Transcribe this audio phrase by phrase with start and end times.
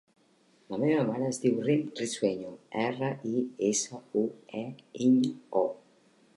[0.75, 2.55] La meva mare es diu Rym Risueño:
[2.85, 4.27] erra, i, essa, u,
[4.65, 4.67] e,
[5.09, 5.33] enya,
[5.65, 5.67] o.